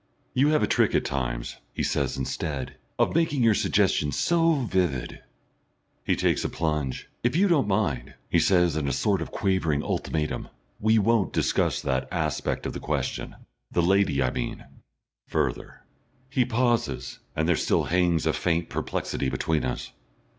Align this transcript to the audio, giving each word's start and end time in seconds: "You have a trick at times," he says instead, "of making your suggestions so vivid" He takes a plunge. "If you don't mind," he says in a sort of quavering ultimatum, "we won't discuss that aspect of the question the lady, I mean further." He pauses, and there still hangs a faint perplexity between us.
"You 0.33 0.47
have 0.47 0.63
a 0.63 0.67
trick 0.67 0.95
at 0.95 1.05
times," 1.05 1.57
he 1.73 1.83
says 1.83 2.17
instead, 2.17 2.73
"of 2.97 3.13
making 3.13 3.43
your 3.43 3.53
suggestions 3.53 4.17
so 4.17 4.53
vivid" 4.55 5.21
He 6.07 6.15
takes 6.15 6.43
a 6.43 6.49
plunge. 6.49 7.07
"If 7.21 7.35
you 7.35 7.47
don't 7.47 7.67
mind," 7.67 8.15
he 8.27 8.39
says 8.39 8.75
in 8.75 8.87
a 8.87 8.93
sort 8.93 9.21
of 9.21 9.29
quavering 9.29 9.83
ultimatum, 9.83 10.49
"we 10.79 10.97
won't 10.97 11.33
discuss 11.33 11.83
that 11.83 12.07
aspect 12.11 12.65
of 12.65 12.73
the 12.73 12.79
question 12.79 13.35
the 13.71 13.83
lady, 13.83 14.23
I 14.23 14.31
mean 14.31 14.65
further." 15.27 15.81
He 16.31 16.45
pauses, 16.45 17.19
and 17.35 17.47
there 17.47 17.55
still 17.55 17.83
hangs 17.83 18.25
a 18.25 18.33
faint 18.33 18.69
perplexity 18.69 19.29
between 19.29 19.63
us. 19.63 19.91